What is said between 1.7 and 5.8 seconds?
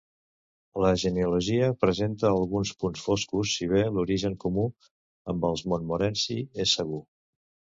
presenta alguns punts foscos si bé l'origen comú amb els